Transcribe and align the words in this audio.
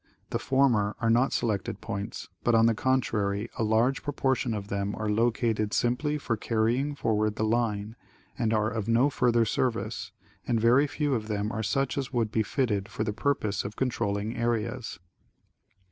The 0.31 0.39
former 0.39 0.95
are 0.99 1.11
not 1.11 1.31
selected 1.31 1.79
points, 1.79 2.27
but 2.43 2.55
on 2.55 2.65
the 2.65 2.73
contrary, 2.73 3.51
a 3.59 3.63
large 3.63 4.01
proportion 4.01 4.55
of 4.55 4.67
them 4.67 4.95
are 4.95 5.07
located 5.07 5.75
simply 5.75 6.17
for 6.17 6.35
carrying 6.35 6.95
forward 6.95 7.35
the 7.35 7.43
line 7.45 7.95
and 8.35 8.51
are 8.51 8.67
of 8.71 8.87
no 8.87 9.11
further 9.11 9.45
service, 9.45 10.11
and 10.47 10.59
very 10.59 10.87
few 10.87 11.13
of 11.13 11.27
them 11.27 11.51
are 11.51 11.61
such 11.61 11.99
as 11.99 12.11
would 12.11 12.31
be 12.31 12.41
fitted 12.41 12.89
for 12.89 13.03
the 13.03 13.13
purpose 13.13 13.63
of 13.63 13.75
controlling 13.75 14.35
areas. 14.35 14.97